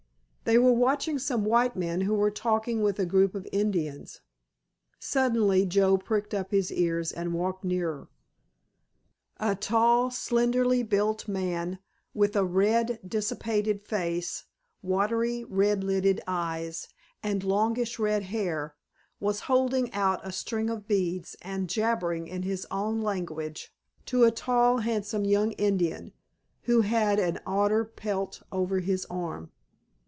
They 0.43 0.57
were 0.57 0.73
watching 0.73 1.17
some 1.17 1.45
white 1.45 1.77
men 1.77 2.01
who 2.01 2.13
were 2.13 2.29
talking 2.31 2.81
with 2.81 2.99
a 2.99 3.05
group 3.05 3.35
of 3.35 3.47
Indians. 3.53 4.19
Suddenly 4.99 5.65
Joe 5.65 5.97
pricked 5.97 6.33
up 6.33 6.51
his 6.51 6.73
ears 6.73 7.13
and 7.13 7.33
walked 7.33 7.63
nearer. 7.63 8.09
A 9.37 9.55
tall, 9.55 10.09
slenderly 10.11 10.83
built 10.83 11.29
man, 11.29 11.79
with 12.13 12.35
a 12.35 12.43
red, 12.43 12.99
dissipated 13.07 13.85
face, 13.87 14.43
watery 14.81 15.45
red 15.45 15.85
lidded 15.85 16.19
eyes, 16.27 16.89
and 17.23 17.45
longish 17.45 17.97
red 17.97 18.23
hair 18.23 18.75
was 19.21 19.41
holding 19.41 19.93
out 19.93 20.19
a 20.21 20.33
string 20.33 20.69
of 20.69 20.85
beads 20.85 21.37
and 21.41 21.69
jabbering 21.69 22.27
in 22.27 22.43
his 22.43 22.67
own 22.69 22.99
language 22.99 23.73
to 24.07 24.25
a 24.25 24.31
tall, 24.31 24.79
handsome 24.79 25.23
young 25.23 25.53
Indian 25.53 26.11
who 26.63 26.81
had 26.81 27.19
an 27.19 27.39
otter 27.45 27.85
pelt 27.85 28.43
over 28.51 28.81
his 28.81 29.05
arm. 29.05 29.51